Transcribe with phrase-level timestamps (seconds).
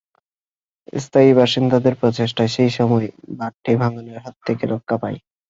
[0.97, 3.07] স্থানীয় বাসিন্দাদের প্রচেষ্টায় সেই সময়
[3.39, 5.17] বাঁধটি ভাঙনের হাত থেকে রক্ষা পায়।